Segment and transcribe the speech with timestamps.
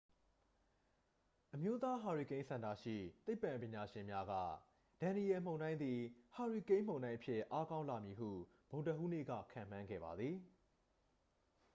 [1.53, 4.33] အမျိုးသားဟာရီကိန်းစင်တာရှိ သိပ္ပံပညာရှင်များက
[5.01, 5.99] ဒန်နီယယ်လ် မုန်တိုင်းသည်
[6.33, 8.29] ဟာရီကိန်းမုန်တိုင်းအဖြစ် အားကောင်းလာမည်ဟု
[8.71, 10.35] ဗုဒ္ဓဟူးနေ့က ခန့်မှန်းခဲ့ပါသည်